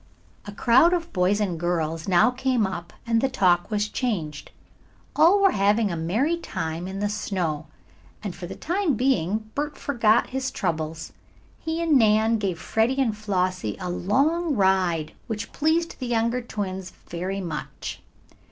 [0.47, 4.49] A crowd of boys and girls now came up and the talk was changed.
[5.15, 7.67] All were having a merry time in the snow,
[8.23, 11.13] and for the time being Bert forgot his troubles.
[11.59, 16.89] He and Nan gave Freddie and Flossie a long ride which pleased the younger twins
[17.07, 18.01] very much.